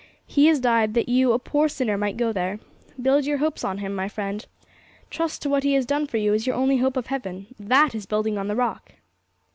[0.25, 2.59] He has died that you, a poor sinner, might go there.
[2.99, 4.43] Build your hopes on Him, my friend.
[5.11, 7.93] Trust to what He has done for you as your only hope of heaven that
[7.93, 8.93] is building on the Rock!'